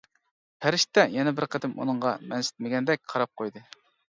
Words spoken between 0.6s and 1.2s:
پەرىشتە